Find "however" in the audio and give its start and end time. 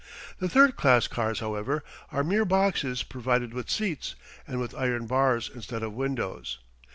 1.41-1.83